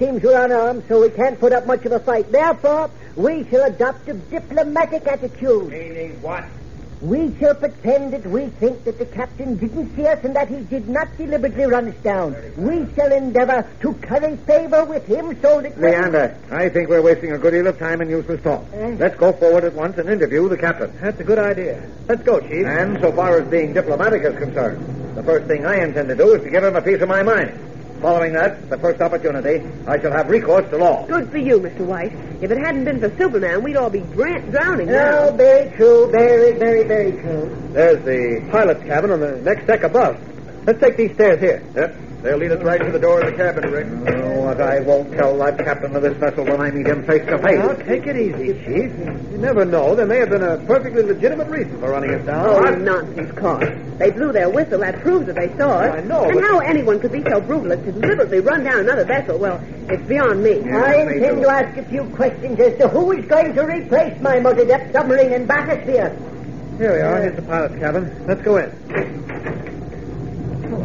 seems 0.00 0.22
we're 0.24 0.44
unarmed, 0.44 0.84
so 0.88 1.02
we 1.02 1.10
can't 1.10 1.38
put 1.38 1.52
up 1.52 1.66
much 1.66 1.84
of 1.84 1.92
a 1.92 2.00
fight. 2.00 2.32
Therefore, 2.32 2.90
we 3.14 3.48
shall 3.48 3.62
adopt 3.62 4.08
a 4.08 4.14
diplomatic 4.14 5.06
attitude. 5.06 5.68
Meaning 5.68 6.20
what? 6.22 6.44
We 7.00 7.34
shall 7.38 7.54
pretend 7.54 8.12
that 8.12 8.26
we 8.26 8.48
think 8.48 8.84
that 8.84 8.98
the 8.98 9.06
captain 9.06 9.56
didn't 9.56 9.96
see 9.96 10.06
us 10.06 10.22
and 10.22 10.36
that 10.36 10.48
he 10.48 10.60
did 10.64 10.86
not 10.86 11.08
deliberately 11.16 11.64
run 11.64 11.88
us 11.88 11.96
down. 12.02 12.36
We 12.58 12.86
shall 12.94 13.10
endeavor 13.10 13.66
to 13.80 13.94
curry 13.94 14.36
favor 14.36 14.84
with 14.84 15.06
him 15.06 15.40
so 15.40 15.62
that... 15.62 15.80
Leander, 15.80 16.36
I 16.50 16.68
think 16.68 16.90
we're 16.90 17.00
wasting 17.00 17.32
a 17.32 17.38
good 17.38 17.52
deal 17.52 17.66
of 17.66 17.78
time 17.78 18.02
in 18.02 18.10
useless 18.10 18.42
talk. 18.42 18.64
Eh? 18.74 18.96
Let's 18.98 19.16
go 19.16 19.32
forward 19.32 19.64
at 19.64 19.72
once 19.72 19.96
and 19.96 20.10
interview 20.10 20.46
the 20.50 20.58
captain. 20.58 20.92
That's 21.00 21.18
a 21.20 21.24
good 21.24 21.38
idea. 21.38 21.88
Let's 22.06 22.22
go, 22.22 22.38
Chief. 22.38 22.66
And 22.66 23.00
so 23.00 23.12
far 23.12 23.40
as 23.40 23.48
being 23.48 23.72
diplomatic 23.72 24.22
is 24.22 24.36
concerned, 24.36 25.16
the 25.16 25.22
first 25.22 25.46
thing 25.46 25.64
I 25.64 25.82
intend 25.82 26.08
to 26.08 26.14
do 26.14 26.34
is 26.34 26.42
to 26.42 26.50
give 26.50 26.62
him 26.62 26.76
a 26.76 26.82
piece 26.82 27.00
of 27.00 27.08
my 27.08 27.22
mind. 27.22 27.69
Following 28.00 28.32
that, 28.32 28.70
the 28.70 28.78
first 28.78 29.00
opportunity, 29.02 29.62
I 29.86 30.00
shall 30.00 30.12
have 30.12 30.28
recourse 30.30 30.68
to 30.70 30.78
law. 30.78 31.06
Good 31.06 31.30
for 31.30 31.36
you, 31.36 31.60
Mr. 31.60 31.80
White. 31.80 32.12
If 32.40 32.50
it 32.50 32.56
hadn't 32.56 32.84
been 32.84 32.98
for 32.98 33.14
Superman, 33.18 33.62
we'd 33.62 33.76
all 33.76 33.90
be 33.90 34.00
dra- 34.00 34.40
drowning 34.50 34.86
No, 34.86 34.92
now. 34.92 35.18
Oh, 35.28 35.36
very 35.36 35.70
true, 35.76 36.10
very, 36.10 36.52
very, 36.58 36.84
very 36.84 37.12
true. 37.12 37.54
There's 37.72 38.02
the 38.04 38.48
pilot's 38.50 38.82
cabin 38.84 39.10
on 39.10 39.20
the 39.20 39.36
next 39.42 39.66
deck 39.66 39.82
above. 39.82 40.16
Let's 40.66 40.80
take 40.80 40.96
these 40.96 41.12
stairs 41.12 41.40
here. 41.40 41.62
Yep. 41.74 41.96
They'll 42.22 42.36
lead 42.36 42.52
us 42.52 42.62
right 42.62 42.78
to 42.84 42.90
the 42.92 42.98
door 42.98 43.20
of 43.22 43.30
the 43.30 43.32
cabin, 43.32 43.70
Rick. 43.70 43.86
Oh, 44.14 44.40
what 44.42 44.60
I 44.60 44.80
won't 44.80 45.10
tell 45.12 45.38
that 45.38 45.56
captain 45.58 45.96
of 45.96 46.02
this 46.02 46.12
vessel 46.18 46.44
when 46.44 46.60
I 46.60 46.70
meet 46.70 46.86
him 46.86 47.02
face 47.06 47.24
to 47.26 47.38
face. 47.38 47.56
Now, 47.58 47.72
take 47.72 48.06
it 48.06 48.14
easy, 48.16 48.52
Chief. 48.62 48.92
You 49.32 49.38
never 49.38 49.64
know. 49.64 49.94
There 49.94 50.04
may 50.04 50.18
have 50.18 50.28
been 50.28 50.42
a 50.42 50.58
perfectly 50.58 51.02
legitimate 51.02 51.48
reason 51.48 51.80
for 51.80 51.90
running 51.92 52.10
us 52.14 52.26
down. 52.26 52.46
Oh, 52.46 52.60
nonsense, 52.76 53.32
Clark. 53.38 53.72
They 53.98 54.10
blew 54.10 54.32
their 54.32 54.50
whistle. 54.50 54.80
That 54.80 55.00
proves 55.00 55.26
that 55.26 55.36
they 55.36 55.48
saw 55.56 55.78
us. 55.78 55.94
I 55.96 56.00
know, 56.02 56.24
And 56.24 56.34
but- 56.34 56.44
how 56.44 56.58
anyone 56.58 57.00
could 57.00 57.12
be 57.12 57.22
so 57.22 57.40
brutal 57.40 57.72
as 57.72 57.82
to 57.84 57.92
deliberately 57.92 58.40
run 58.40 58.64
down 58.64 58.80
another 58.80 59.04
vessel, 59.06 59.38
well, 59.38 59.58
it's 59.88 60.06
beyond 60.06 60.42
me. 60.42 60.60
I 60.70 60.96
intend 61.02 61.40
to 61.42 61.48
ask 61.48 61.74
a 61.78 61.84
few 61.84 62.04
questions 62.16 62.60
as 62.60 62.76
to 62.80 62.88
who 62.88 63.12
is 63.12 63.24
going 63.26 63.54
to 63.54 63.62
replace 63.64 64.20
my 64.20 64.38
multi-depth 64.40 64.92
submarine 64.92 65.32
in 65.32 65.46
bathysphere. 65.48 66.14
Here 66.78 66.92
we 66.94 67.00
are. 67.00 67.22
Here's 67.22 67.36
the 67.36 67.42
pilot's 67.42 67.76
cabin. 67.78 68.24
Let's 68.26 68.42
go 68.42 68.58
in. 68.58 69.69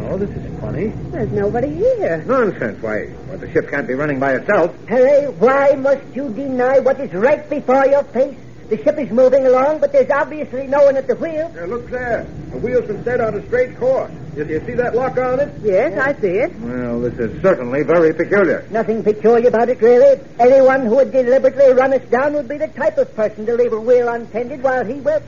Hello, 0.06 0.18
this 0.18 0.30
is 0.30 0.60
funny. 0.60 0.86
There's 1.10 1.32
nobody 1.32 1.68
here. 1.68 2.22
Nonsense. 2.28 2.80
Why, 2.80 3.12
well, 3.26 3.38
the 3.38 3.52
ship 3.52 3.68
can't 3.68 3.88
be 3.88 3.94
running 3.94 4.20
by 4.20 4.36
itself. 4.36 4.72
Perry, 4.86 5.26
why 5.32 5.72
must 5.72 6.14
you 6.14 6.28
deny 6.28 6.78
what 6.78 7.00
is 7.00 7.12
right 7.12 7.50
before 7.50 7.84
your 7.86 8.04
face? 8.04 8.38
The 8.68 8.76
ship 8.84 9.00
is 9.00 9.10
moving 9.10 9.48
along, 9.48 9.80
but 9.80 9.90
there's 9.90 10.08
obviously 10.10 10.68
no 10.68 10.84
one 10.84 10.96
at 10.96 11.08
the 11.08 11.16
wheel. 11.16 11.50
Now, 11.56 11.64
look 11.64 11.90
there. 11.90 12.24
The 12.52 12.58
wheel's 12.58 12.86
been 12.86 13.02
set 13.02 13.20
on 13.20 13.34
a 13.34 13.44
straight 13.48 13.76
course. 13.78 14.12
You, 14.36 14.44
you 14.44 14.64
see 14.64 14.74
that 14.74 14.94
lock 14.94 15.18
on 15.18 15.40
it? 15.40 15.52
Yes, 15.64 15.98
I 15.98 16.14
see 16.20 16.38
it. 16.38 16.54
Well, 16.60 17.00
this 17.00 17.14
is 17.14 17.42
certainly 17.42 17.82
very 17.82 18.14
peculiar. 18.14 18.64
Nothing 18.70 19.02
peculiar 19.02 19.48
about 19.48 19.70
it, 19.70 19.80
really. 19.80 20.20
Anyone 20.38 20.86
who 20.86 20.96
would 20.96 21.10
deliberately 21.10 21.72
run 21.72 21.92
us 21.92 22.08
down 22.10 22.34
would 22.34 22.46
be 22.46 22.58
the 22.58 22.68
type 22.68 22.96
of 22.98 23.12
person 23.16 23.44
to 23.46 23.54
leave 23.54 23.72
a 23.72 23.80
wheel 23.80 24.08
untended 24.08 24.62
while 24.62 24.84
he 24.84 25.00
was, 25.00 25.20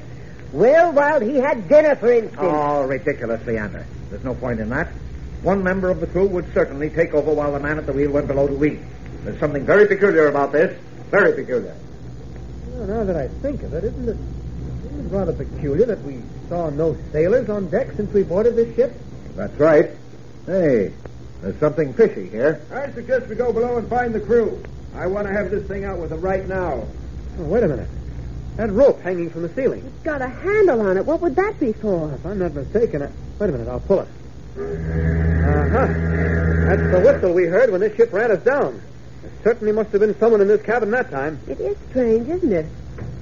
well, 0.53 0.93
while 0.93 1.21
he 1.21 1.37
had 1.37 1.69
dinner, 1.69 1.97
for 1.97 2.13
instance. 2.13 2.37
Oh, 2.39 2.85
ridiculous, 2.85 3.45
Leander. 3.47 3.85
There's 4.11 4.25
no 4.25 4.35
point 4.35 4.61
in 4.61 4.71
that. 4.71 4.89
One 5.43 5.63
member 5.63 5.91
of 5.91 6.01
the 6.01 6.07
crew 6.07 6.27
would 6.27 6.53
certainly 6.53 6.91
take 6.91 7.15
over 7.15 7.33
while 7.33 7.53
the 7.53 7.61
man 7.61 7.79
at 7.79 7.87
the 7.87 7.93
wheel 7.93 8.11
went 8.11 8.27
below 8.27 8.49
to 8.49 8.65
eat. 8.65 8.81
There's 9.25 9.39
something 9.39 9.65
very 9.65 9.87
peculiar 9.87 10.29
about 10.29 10.53
this. 10.53 10.79
Very 11.11 11.33
peculiar. 11.35 11.77
Well, 12.69 12.87
now 12.87 13.05
that 13.05 13.17
I 13.17 13.29
think 13.29 13.63
of 13.63 13.75
it, 13.75 13.85
isn't 13.85 14.09
it, 14.09 14.17
isn't 14.87 15.07
it 15.07 15.13
rather 15.13 15.33
peculiar 15.33 15.87
that 15.87 16.03
we 16.03 16.23
saw 16.49 16.71
no 16.71 16.97
sailors 17.13 17.49
on 17.49 17.69
deck 17.69 17.93
since 17.97 18.13
we 18.13 18.23
boarded 18.23 18.57
this 18.57 18.75
ship? 18.75 18.95
That's 19.37 19.57
right. 19.59 19.91
Hey, 20.47 20.93
there's 21.43 21.59
something 21.61 21.93
fishy 21.93 22.29
here. 22.29 22.61
I 22.73 22.91
suggest 22.93 23.29
we 23.29 23.37
go 23.37 23.53
below 23.53 23.79
and 23.79 23.89
find 23.89 24.15
the 24.15 24.21
crew. 24.21 24.63
I 24.95 25.07
want 25.07 25.27
to 25.29 25.33
have 25.33 25.51
this 25.51 25.67
thing 25.69 25.85
out 25.85 25.99
with 25.99 26.11
them 26.11 26.21
right 26.21 26.47
now. 26.49 26.85
Oh, 27.39 27.45
wait 27.45 27.63
a 27.63 27.69
minute. 27.69 27.89
That 28.59 28.73
rope 28.73 29.01
hanging 29.03 29.31
from 29.31 29.43
the 29.43 29.49
ceiling. 29.51 29.85
It's 29.87 30.03
got 30.03 30.21
a 30.21 30.27
handle 30.27 30.81
on 30.81 30.97
it. 30.97 31.07
What 31.07 31.21
would 31.21 31.37
that 31.37 31.61
be 31.61 31.73
for? 31.73 32.13
If 32.13 32.27
I'm 32.27 32.41
not 32.41 32.55
mistaken, 32.55 33.03
I... 33.03 33.11
wait 33.39 33.51
a 33.51 33.53
minute, 33.53 33.69
I'll 33.69 33.79
pull 33.79 34.01
it. 34.01 34.09
Uh-huh. 34.59 35.87
That's 36.67 36.91
the 36.91 37.01
whistle 37.05 37.35
we 37.35 37.45
heard 37.45 37.71
when 37.71 37.81
this 37.81 37.97
ship 37.97 38.13
ran 38.13 38.33
us 38.33 38.43
down. 38.43 38.83
There 39.23 39.31
certainly 39.45 39.73
must 39.73 39.91
have 39.93 40.01
been 40.01 40.19
someone 40.19 40.41
in 40.41 40.49
this 40.49 40.61
cabin 40.63 40.91
that 40.91 41.09
time. 41.09 41.39
It 41.47 41.61
is 41.61 41.77
strange, 41.91 42.29
isn't 42.29 42.53
it? 42.53 42.67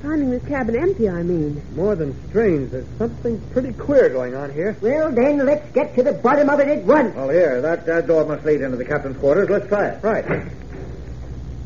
Finding 0.00 0.30
this 0.30 0.42
cabin 0.46 0.74
empty, 0.74 1.10
I 1.10 1.22
mean. 1.22 1.62
More 1.74 1.94
than 1.96 2.16
strange. 2.30 2.70
There's 2.70 2.86
something 2.96 3.38
pretty 3.50 3.74
queer 3.74 4.08
going 4.08 4.34
on 4.34 4.50
here. 4.54 4.74
Well, 4.80 5.12
then, 5.12 5.44
let's 5.44 5.70
get 5.72 5.94
to 5.96 6.02
the 6.02 6.14
bottom 6.14 6.48
of 6.48 6.60
it 6.60 6.68
at 6.68 6.84
once. 6.84 7.14
Well, 7.14 7.28
here, 7.28 7.60
that, 7.60 7.84
that 7.84 8.06
door 8.06 8.24
must 8.24 8.46
lead 8.46 8.62
into 8.62 8.78
the 8.78 8.86
captain's 8.86 9.18
quarters. 9.18 9.50
Let's 9.50 9.68
try 9.68 9.88
it. 9.88 10.02
Right. 10.02 10.24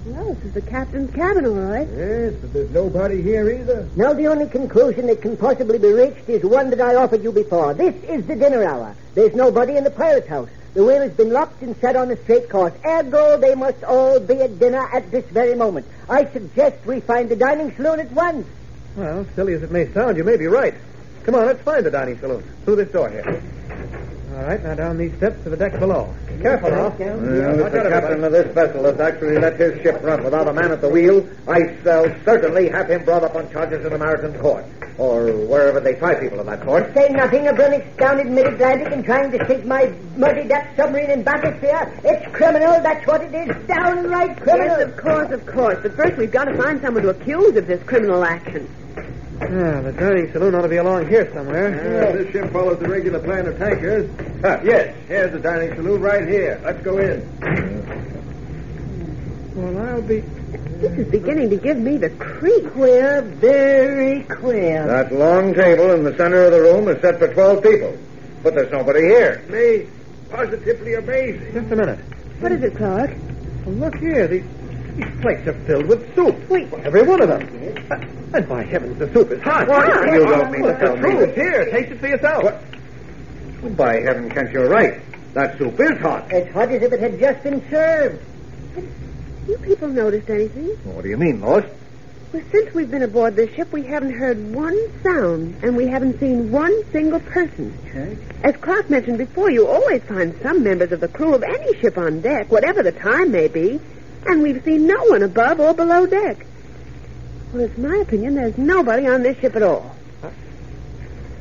Well, 0.07 0.33
this 0.33 0.45
is 0.45 0.53
the 0.55 0.63
captain's 0.63 1.15
cabin, 1.15 1.45
all 1.45 1.53
right. 1.53 1.87
Yes, 1.95 2.33
but 2.41 2.55
there's 2.55 2.71
nobody 2.71 3.21
here 3.21 3.51
either. 3.51 3.87
Now, 3.97 4.15
the 4.15 4.29
only 4.29 4.49
conclusion 4.49 5.07
that 5.09 5.21
can 5.21 5.37
possibly 5.37 5.79
be 5.79 5.93
reached 5.93 6.27
is 6.27 6.43
one 6.43 6.71
that 6.71 6.81
I 6.81 6.95
offered 6.95 7.23
you 7.23 7.33
before. 7.33 7.75
This 7.75 7.95
is 8.05 8.25
the 8.27 8.35
dinner 8.35 8.65
hour. 8.65 8.97
There's 9.15 9.35
nobody 9.35 9.77
in 9.77 9.85
the 9.85 9.91
pilot's 9.91 10.27
house. 10.27 10.49
The 10.73 10.85
wheel 10.85 11.03
has 11.03 11.13
been 11.13 11.31
locked 11.31 11.61
and 11.61 11.77
set 11.77 11.97
on 11.97 12.11
a 12.11 12.17
straight 12.17 12.49
course. 12.49 12.73
Ergo, 12.83 13.37
they 13.39 13.55
must 13.55 13.85
all 13.85 14.19
be 14.21 14.41
at 14.41 14.59
dinner 14.59 14.89
at 14.91 15.11
this 15.11 15.27
very 15.27 15.55
moment. 15.55 15.87
I 16.09 16.25
suggest 16.25 16.87
we 16.87 17.01
find 17.01 17.29
the 17.29 17.37
dining 17.37 17.75
saloon 17.77 18.01
at 18.01 18.11
once. 18.13 18.47
Well, 18.97 19.27
silly 19.35 19.53
as 19.53 19.63
it 19.63 19.71
may 19.71 19.93
sound, 19.93 20.17
you 20.17 20.25
may 20.25 20.39
be 20.39 20.47
right. 20.47 20.75
Come 21.25 21.35
on, 21.35 21.45
let's 21.45 21.63
find 21.63 21.85
the 21.85 21.91
dining 21.91 22.19
saloon. 22.19 22.43
Through 22.65 22.77
this 22.77 22.91
door 22.91 23.11
here. 23.11 23.43
All 24.41 24.47
right, 24.47 24.63
now 24.63 24.75
down 24.75 24.97
these 24.97 25.15
steps 25.19 25.43
to 25.45 25.51
the 25.51 25.57
deck 25.57 25.79
below. 25.79 26.15
Careful 26.41 26.71
now. 26.71 26.89
Well, 26.99 27.67
if 27.67 27.73
the 27.73 27.91
captain 27.91 28.25
of 28.25 28.33
this 28.33 28.55
vessel 28.55 28.85
has 28.85 28.99
actually 28.99 29.37
let 29.37 29.61
his 29.61 29.83
ship 29.83 30.01
run 30.03 30.25
without 30.25 30.49
a 30.49 30.53
man 30.55 30.73
at 30.73 30.81
the 30.81 30.89
wheel, 30.89 31.29
I 31.47 31.77
shall 31.83 32.07
certainly 32.25 32.71
have 32.71 32.91
him 32.91 33.05
brought 33.05 33.23
up 33.23 33.35
on 33.35 33.53
charges 33.53 33.85
in 33.85 33.93
American 33.93 34.33
court. 34.41 34.65
Or 34.97 35.27
wherever 35.27 35.79
they 35.79 35.93
try 35.93 36.15
people 36.15 36.41
of 36.41 36.47
that 36.47 36.65
sort. 36.65 36.95
Say 36.95 37.11
nothing 37.11 37.49
of 37.49 37.59
running 37.59 37.83
down 37.99 38.19
in 38.19 38.35
mid-Atlantic 38.35 38.91
and 38.91 39.05
trying 39.05 39.31
to 39.31 39.47
sink 39.47 39.67
my 39.67 39.93
multi-depth 40.17 40.75
submarine 40.75 41.11
in 41.11 41.23
bathysphere. 41.23 42.01
It's 42.03 42.35
criminal, 42.35 42.81
that's 42.81 43.07
what 43.07 43.21
it 43.21 43.35
is. 43.35 43.67
Downright 43.67 44.41
criminal. 44.41 44.79
Yes, 44.79 44.89
of 44.89 44.97
course, 44.97 45.31
of 45.33 45.45
course. 45.45 45.79
But 45.83 45.97
first 45.97 46.17
we've 46.17 46.33
got 46.33 46.45
to 46.45 46.57
find 46.57 46.81
someone 46.81 47.03
to 47.03 47.11
accuse 47.11 47.57
of 47.57 47.67
this 47.67 47.83
criminal 47.83 48.25
action. 48.25 48.67
Yeah, 49.51 49.81
the 49.81 49.93
dining 49.93 50.31
saloon 50.33 50.55
ought 50.55 50.63
to 50.63 50.69
be 50.69 50.77
along 50.77 51.09
here 51.09 51.29
somewhere. 51.35 52.07
Ah, 52.07 52.13
this 52.13 52.31
ship 52.31 52.53
follows 52.53 52.79
the 52.79 52.89
regular 52.89 53.19
plan 53.19 53.49
of 53.49 53.59
tankers. 53.59 54.09
Ah. 54.45 54.61
yes, 54.63 54.95
here's 55.09 55.33
the 55.33 55.41
dining 55.41 55.75
saloon 55.75 56.01
right 56.01 56.29
here. 56.29 56.61
Let's 56.63 56.81
go 56.85 56.99
in. 56.99 57.21
Well, 59.57 59.89
I'll 59.89 60.03
be. 60.03 60.21
This 60.21 60.93
is 60.93 61.11
beginning 61.11 61.51
to 61.51 61.57
give 61.57 61.79
me 61.79 61.97
the 61.97 62.11
creep. 62.11 62.71
Queer, 62.71 63.23
very 63.23 64.23
queer. 64.23 64.87
That 64.87 65.13
long 65.13 65.53
table 65.53 65.91
in 65.91 66.05
the 66.05 66.17
center 66.17 66.45
of 66.45 66.53
the 66.53 66.61
room 66.61 66.87
is 66.87 67.01
set 67.03 67.19
for 67.19 67.27
12 67.27 67.63
people. 67.65 67.99
But 68.45 68.55
there's 68.55 68.71
nobody 68.71 69.01
here. 69.01 69.43
Me, 69.49 69.89
positively 70.31 70.95
amazing. 70.95 71.53
Just 71.53 71.73
a 71.73 71.77
minute. 71.77 71.99
What 72.39 72.53
is 72.53 72.63
it, 72.63 72.77
Clark? 72.77 73.11
Well, 73.67 73.75
look 73.75 73.97
here. 73.97 74.29
These, 74.29 74.45
these 74.97 75.21
plates 75.23 75.47
are 75.47 75.53
filled 75.65 75.87
with 75.87 76.15
soup. 76.15 76.49
Wait. 76.49 76.73
Every 76.73 77.03
one 77.03 77.21
of 77.23 77.29
them. 77.29 77.87
Uh, 77.91 78.37
And 78.37 78.49
by 78.49 78.63
heavens, 78.65 78.99
the 78.99 79.13
soup 79.13 79.31
is 79.33 79.43
hot. 79.43 79.67
What? 79.69 79.87
You 80.13 80.27
don't 80.27 80.51
mean 80.53 80.63
to 80.63 80.69
Well, 80.69 80.79
tell 80.79 80.95
it's 80.95 81.03
me. 81.03 81.11
It's 81.25 81.35
here. 81.35 81.65
Taste 81.71 81.93
it 81.93 81.99
for 82.01 82.07
yourself. 82.09 82.45
What? 82.45 82.63
Well, 83.63 83.73
by 83.73 84.01
heaven, 84.01 84.31
Kent, 84.31 84.53
you're 84.53 84.69
right. 84.69 85.01
That 85.35 85.59
soup 85.59 85.79
is 85.81 85.99
hot. 86.01 86.33
As 86.33 86.53
hot 86.53 86.71
as 86.71 86.83
if 86.83 86.93
it 86.93 87.01
had 87.01 87.19
just 87.19 87.43
been 87.43 87.63
served. 87.71 88.23
Have 88.75 88.85
You 89.49 89.59
people 89.59 89.89
noticed 89.89 90.29
anything? 90.31 90.69
Well, 90.85 90.95
what 90.97 91.03
do 91.03 91.09
you 91.11 91.17
mean, 91.17 91.41
Lois? 91.41 91.65
Well, 92.33 92.43
since 92.53 92.73
we've 92.75 92.91
been 92.91 93.03
aboard 93.03 93.35
this 93.35 93.53
ship, 93.55 93.73
we 93.73 93.83
haven't 93.83 94.13
heard 94.13 94.55
one 94.55 94.79
sound, 95.03 95.57
and 95.65 95.77
we 95.77 95.89
haven't 95.89 96.21
seen 96.21 96.53
one 96.53 96.73
single 96.93 97.19
person. 97.19 97.77
As 98.45 98.57
Clark 98.59 98.89
mentioned 98.89 99.19
before, 99.19 99.51
you 99.51 99.67
always 99.67 100.01
find 100.05 100.39
some 100.41 100.63
members 100.63 100.93
of 100.93 101.01
the 101.01 101.09
crew 101.09 101.35
of 101.35 101.43
any 101.43 101.77
ship 101.81 101.99
on 101.99 102.21
deck, 102.21 102.51
whatever 102.53 102.85
the 102.85 102.93
time 102.93 103.33
may 103.33 103.49
be, 103.49 103.81
and 104.27 104.43
we've 104.43 104.63
seen 104.65 104.87
no 104.87 105.03
one 105.05 105.23
above 105.23 105.61
or 105.61 105.75
below 105.75 106.07
deck. 106.07 106.47
Well, 107.53 107.63
it's 107.63 107.77
my 107.79 107.97
opinion 107.97 108.35
there's 108.35 108.57
nobody 108.59 109.07
on 109.07 109.23
this 109.23 109.39
ship 109.39 109.57
at 109.57 109.63
all. 109.63 109.95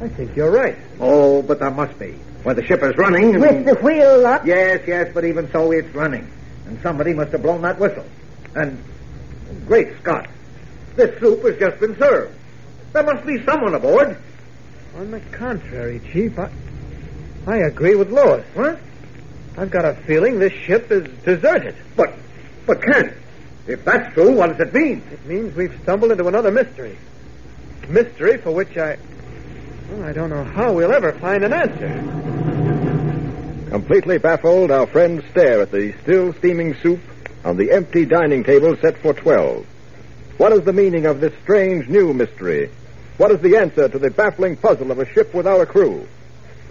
I 0.01 0.07
think 0.07 0.35
you're 0.35 0.51
right. 0.51 0.77
Oh, 0.99 1.41
but 1.41 1.59
there 1.59 1.71
must 1.71 1.99
be. 1.99 2.11
When 2.43 2.55
the 2.55 2.63
ship 2.65 2.81
is 2.83 2.95
running. 2.97 3.35
and- 3.35 3.41
With 3.41 3.65
the 3.65 3.75
wheel 3.83 4.25
up? 4.25 4.45
Yes, 4.45 4.81
yes, 4.87 5.11
but 5.13 5.25
even 5.25 5.51
so, 5.51 5.71
it's 5.71 5.93
running. 5.93 6.25
And 6.67 6.79
somebody 6.81 7.13
must 7.13 7.31
have 7.33 7.41
blown 7.41 7.61
that 7.63 7.77
whistle. 7.79 8.05
And, 8.55 8.81
great 9.67 9.89
Scott, 10.01 10.27
this 10.95 11.19
soup 11.19 11.43
has 11.43 11.57
just 11.57 11.79
been 11.81 11.97
served. 11.97 12.33
There 12.93 13.03
must 13.03 13.25
be 13.25 13.43
someone 13.43 13.75
aboard. 13.75 14.17
On 14.95 15.11
the 15.11 15.19
contrary, 15.31 15.99
Chief, 16.11 16.39
I, 16.39 16.49
I 17.45 17.57
agree 17.57 17.95
with 17.95 18.09
Lois. 18.09 18.45
What? 18.53 18.79
I've 19.57 19.69
got 19.69 19.83
a 19.83 19.93
feeling 19.95 20.39
this 20.39 20.53
ship 20.53 20.89
is 20.91 21.07
deserted. 21.25 21.75
But, 21.97 22.13
but 22.65 22.81
Kent, 22.81 23.13
if 23.67 23.83
that's 23.85 24.13
true, 24.13 24.33
what 24.33 24.57
does 24.57 24.67
it 24.67 24.73
mean? 24.73 25.03
It 25.11 25.25
means 25.25 25.55
we've 25.55 25.77
stumbled 25.83 26.11
into 26.11 26.27
another 26.27 26.51
mystery. 26.51 26.97
Mystery 27.87 28.37
for 28.37 28.51
which 28.51 28.77
I. 28.77 28.97
Well, 29.91 30.03
I 30.03 30.13
don't 30.13 30.29
know 30.29 30.43
how 30.43 30.73
we'll 30.73 30.93
ever 30.93 31.13
find 31.13 31.43
an 31.43 31.53
answer. 31.53 31.89
Completely 33.69 34.17
baffled, 34.17 34.71
our 34.71 34.87
friends 34.87 35.23
stare 35.31 35.61
at 35.61 35.71
the 35.71 35.93
still 36.03 36.33
steaming 36.33 36.75
soup 36.81 36.99
on 37.43 37.57
the 37.57 37.71
empty 37.71 38.05
dining 38.05 38.43
table 38.43 38.75
set 38.81 38.97
for 38.99 39.13
twelve. 39.13 39.65
What 40.37 40.53
is 40.53 40.61
the 40.61 40.73
meaning 40.73 41.05
of 41.05 41.19
this 41.19 41.33
strange 41.43 41.87
new 41.87 42.13
mystery? 42.13 42.69
What 43.17 43.31
is 43.31 43.41
the 43.41 43.57
answer 43.57 43.89
to 43.89 43.99
the 43.99 44.09
baffling 44.09 44.55
puzzle 44.55 44.91
of 44.91 44.99
a 44.99 45.05
ship 45.13 45.33
without 45.33 45.61
a 45.61 45.65
crew? 45.65 46.07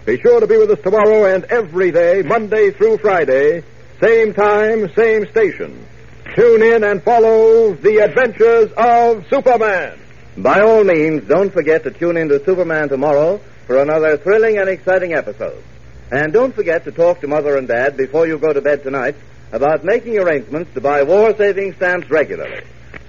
Be 0.06 0.18
sure 0.20 0.40
to 0.40 0.46
be 0.46 0.56
with 0.56 0.70
us 0.70 0.80
tomorrow 0.82 1.26
and 1.26 1.44
every 1.44 1.90
day, 1.90 2.22
Monday 2.22 2.70
through 2.70 2.98
Friday, 2.98 3.62
same 4.00 4.32
time, 4.32 4.92
same 4.94 5.26
station. 5.30 5.86
Tune 6.34 6.62
in 6.62 6.84
and 6.84 7.02
follow 7.02 7.74
the 7.74 7.98
adventures 7.98 8.70
of 8.76 9.26
Superman. 9.28 9.98
By 10.36 10.60
all 10.60 10.84
means, 10.84 11.26
don't 11.26 11.52
forget 11.52 11.82
to 11.82 11.90
tune 11.90 12.16
in 12.16 12.28
to 12.28 12.44
Superman 12.44 12.88
tomorrow 12.88 13.40
for 13.66 13.82
another 13.82 14.16
thrilling 14.16 14.58
and 14.58 14.68
exciting 14.68 15.14
episode. 15.14 15.64
And 16.12 16.32
don't 16.32 16.54
forget 16.54 16.84
to 16.84 16.92
talk 16.92 17.20
to 17.20 17.26
Mother 17.26 17.56
and 17.56 17.66
Dad 17.66 17.96
before 17.96 18.26
you 18.26 18.38
go 18.38 18.52
to 18.52 18.60
bed 18.60 18.84
tonight 18.84 19.16
about 19.50 19.84
making 19.84 20.18
arrangements 20.18 20.72
to 20.74 20.80
buy 20.80 21.02
war 21.02 21.34
saving 21.36 21.74
stamps 21.74 22.08
regularly. 22.08 22.62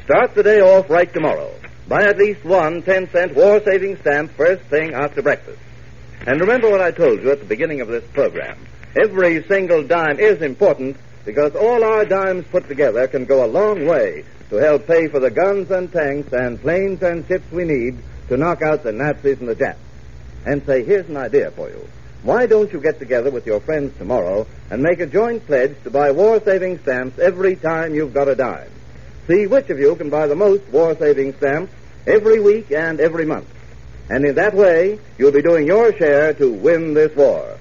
Start 0.06 0.34
the 0.34 0.44
day 0.44 0.60
off 0.60 0.90
right 0.90 1.12
tomorrow. 1.14 1.54
Buy 1.88 2.04
at 2.04 2.18
least 2.18 2.44
one 2.44 2.82
10 2.82 3.12
cent 3.12 3.36
war 3.36 3.62
saving 3.64 3.98
stamp 3.98 4.32
first 4.32 4.64
thing 4.64 4.94
after 4.94 5.22
breakfast. 5.22 5.60
And 6.26 6.42
remember 6.42 6.70
what 6.70 6.82
I 6.82 6.92
told 6.92 7.22
you 7.22 7.32
at 7.32 7.40
the 7.40 7.46
beginning 7.46 7.82
of 7.82 7.88
this 7.90 8.04
program. 8.12 8.58
Every 8.96 9.44
single 9.44 9.84
dime 9.84 10.20
is 10.20 10.42
important 10.42 10.98
because 11.24 11.56
all 11.56 11.84
our 11.84 12.06
dimes 12.06 12.46
put 12.48 12.68
together 12.68 13.08
can 13.08 13.26
go 13.26 13.46
a 13.46 13.48
long 13.48 13.86
way 13.86 14.26
to 14.50 14.56
help 14.56 14.88
pay 14.88 15.08
for 15.08 15.20
the 15.20 15.30
guns 15.30 15.70
and 15.70 15.92
tanks 15.92 16.34
and 16.34 16.60
planes 16.60 17.04
and 17.04 17.28
ships 17.28 17.52
we 17.52 17.66
need 17.66 18.00
to 18.30 18.38
knock 18.38 18.64
out 18.64 18.84
the 18.84 18.92
Nazis 18.92 19.40
and 19.40 19.48
the 19.48 19.56
Japs. 19.56 19.80
And 20.46 20.66
say, 20.66 20.84
here's 20.84 21.08
an 21.08 21.18
idea 21.18 21.52
for 21.52 21.70
you. 21.70 21.88
Why 22.24 22.48
don't 22.48 22.74
you 22.74 22.82
get 22.82 22.98
together 22.98 23.30
with 23.30 23.46
your 23.46 23.60
friends 23.60 23.96
tomorrow 23.98 24.48
and 24.72 24.82
make 24.82 25.00
a 25.00 25.06
joint 25.06 25.46
pledge 25.46 25.76
to 25.84 25.92
buy 25.92 26.12
war 26.12 26.42
saving 26.44 26.80
stamps 26.80 27.20
every 27.20 27.56
time 27.56 27.94
you've 27.94 28.14
got 28.14 28.28
a 28.28 28.36
dime? 28.36 28.72
See 29.28 29.46
which 29.46 29.70
of 29.70 29.78
you 29.78 29.96
can 29.96 30.10
buy 30.10 30.26
the 30.26 30.36
most 30.36 30.68
war 30.70 30.96
saving 30.98 31.36
stamps 31.36 31.72
every 32.08 32.40
week 32.40 32.72
and 32.72 33.00
every 33.00 33.26
month. 33.26 33.48
And 34.10 34.26
in 34.26 34.36
that 34.36 34.56
way, 34.56 35.00
you'll 35.20 35.32
be 35.32 35.44
doing 35.44 35.68
your 35.68 35.96
share 35.96 36.34
to 36.34 36.52
win 36.52 36.96
this 36.96 37.16
war. 37.16 37.59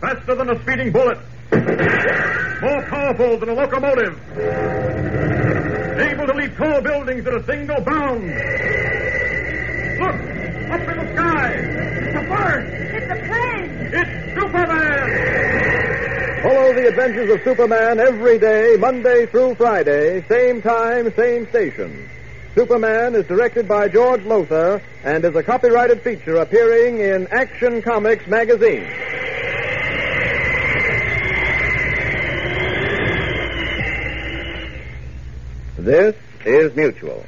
Faster 0.00 0.34
than 0.34 0.48
a 0.48 0.62
speeding 0.62 0.90
bullet. 0.92 1.18
More 1.52 2.82
powerful 2.88 3.38
than 3.38 3.50
a 3.50 3.54
locomotive. 3.54 4.18
Able 5.98 6.26
to 6.26 6.32
leap 6.34 6.56
tall 6.56 6.80
buildings 6.80 7.26
at 7.26 7.34
a 7.34 7.44
single 7.44 7.80
bound. 7.82 8.24
Look! 10.00 10.16
Up 10.70 10.88
in 10.88 10.96
the 10.98 11.12
sky! 11.14 11.52
It's 11.52 12.16
a 12.16 12.22
bird! 12.28 12.64
It's 12.94 13.10
a 13.12 13.16
plane! 13.26 13.70
It's 13.92 14.40
Superman! 14.40 15.30
Follow 16.42 16.72
the 16.72 16.88
adventures 16.88 17.30
of 17.30 17.42
Superman 17.44 18.00
every 18.00 18.38
day, 18.38 18.76
Monday 18.78 19.26
through 19.26 19.56
Friday, 19.56 20.24
same 20.28 20.62
time, 20.62 21.12
same 21.14 21.46
station. 21.50 22.08
Superman 22.54 23.14
is 23.14 23.26
directed 23.26 23.68
by 23.68 23.88
George 23.88 24.24
Lowther 24.24 24.82
and 25.04 25.22
is 25.24 25.36
a 25.36 25.42
copyrighted 25.42 26.00
feature 26.00 26.36
appearing 26.36 27.00
in 27.00 27.26
Action 27.28 27.82
Comics 27.82 28.26
magazine. 28.26 28.90
This 35.90 36.14
is 36.44 36.76
Mutual. 36.76 37.26